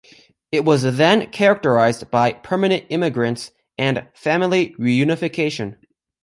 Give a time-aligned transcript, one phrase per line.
[0.51, 5.75] It was then characterized by permanent immigrants and family reunification.